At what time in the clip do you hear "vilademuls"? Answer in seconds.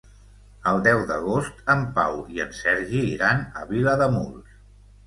3.75-4.61